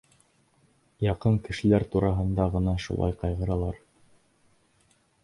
[1.07, 3.79] Яҡын кешеләр тураһында ғына шулай ҡайғыралар...